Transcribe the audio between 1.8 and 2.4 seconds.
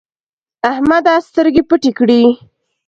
کړې.